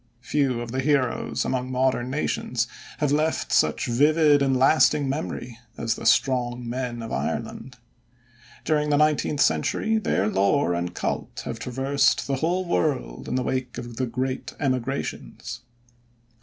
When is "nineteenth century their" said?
8.97-10.27